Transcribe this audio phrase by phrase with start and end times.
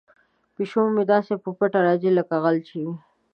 [0.53, 2.93] پیشو مې داسې په پټه راځي لکه غل چې وي.